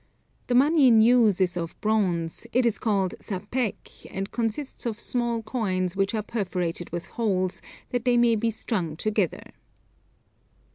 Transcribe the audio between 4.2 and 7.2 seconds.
consists of small coins which are perforated with